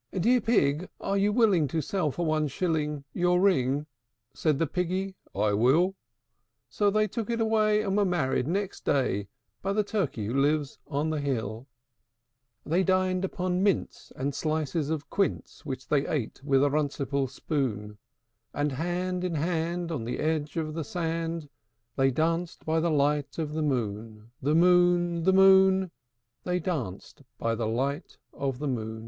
III. 0.13 0.19
"Dear 0.19 0.41
Pig, 0.41 0.89
are 0.99 1.15
you 1.15 1.31
willing 1.31 1.67
to 1.67 1.79
sell 1.79 2.09
for 2.09 2.25
one 2.25 2.47
shilling 2.47 3.03
Your 3.13 3.39
ring?" 3.39 3.85
Said 4.33 4.57
the 4.57 4.65
Piggy, 4.65 5.13
"I 5.35 5.53
will." 5.53 5.93
So 6.71 6.89
they 6.89 7.07
took 7.07 7.29
it 7.29 7.39
away, 7.39 7.83
and 7.83 7.95
were 7.95 8.03
married 8.03 8.47
next 8.47 8.83
day 8.83 9.27
By 9.61 9.73
the 9.73 9.83
Turkey 9.83 10.25
who 10.25 10.33
lives 10.41 10.79
on 10.87 11.11
the 11.11 11.19
hill. 11.19 11.67
They 12.65 12.81
dined 12.83 13.29
on 13.37 13.61
mince 13.61 14.11
and 14.15 14.33
slices 14.33 14.89
of 14.89 15.07
quince, 15.11 15.67
Which 15.67 15.87
they 15.87 16.07
ate 16.07 16.41
with 16.43 16.63
a 16.63 16.69
runcible 16.71 17.29
spoon; 17.29 17.99
And 18.55 18.71
hand 18.71 19.23
in 19.23 19.35
hand, 19.35 19.91
on 19.91 20.03
the 20.05 20.17
edge 20.17 20.57
of 20.57 20.73
the 20.73 20.83
sand, 20.83 21.47
They 21.95 22.09
danced 22.09 22.65
by 22.65 22.79
the 22.79 22.89
light 22.89 23.37
of 23.37 23.53
the 23.53 23.61
moon, 23.61 24.31
The 24.41 24.55
moon, 24.55 25.21
The 25.25 25.33
moon, 25.33 25.91
They 26.43 26.57
danced 26.59 27.21
by 27.37 27.53
the 27.53 27.67
light 27.67 28.17
of 28.33 28.57
the 28.57 28.67
moon. 28.67 28.99